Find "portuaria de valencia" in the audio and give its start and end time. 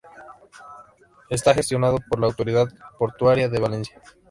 2.97-4.01